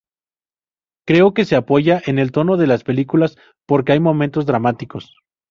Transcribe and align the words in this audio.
Creo 1.05 1.35
que 1.35 1.45
se 1.45 1.55
apoya 1.55 2.01
en 2.07 2.17
el 2.17 2.31
tono 2.31 2.57
de 2.57 2.65
las 2.65 2.83
películas 2.83 3.37
porque 3.67 3.91
hay 3.91 3.99
momentos 3.99 4.47
dramáticos. 4.47 5.13